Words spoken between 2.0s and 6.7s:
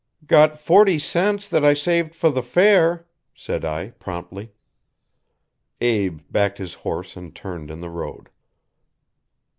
for the fair,' said I promptly. Abe backed